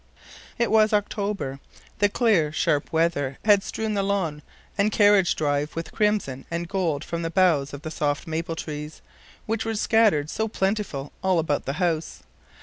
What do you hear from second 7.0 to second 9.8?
from the boughs of the soft maple trees, which were